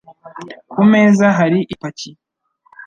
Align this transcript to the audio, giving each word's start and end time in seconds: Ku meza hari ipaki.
Ku 0.71 0.81
meza 0.91 1.25
hari 1.37 1.59
ipaki. 1.73 2.11